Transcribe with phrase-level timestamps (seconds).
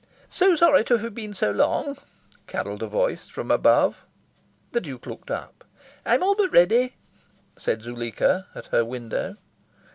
[0.31, 1.95] "So sorry to have been so long,"
[2.47, 4.03] carolled a voice from above.
[4.71, 5.63] The Duke looked up.
[6.07, 6.95] "I'm all but ready,"
[7.55, 9.35] said Zuleika at her window.